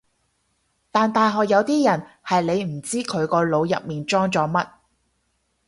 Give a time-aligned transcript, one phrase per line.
[0.89, 4.67] 但大學有啲人係你唔知佢個腦入面裝咗乜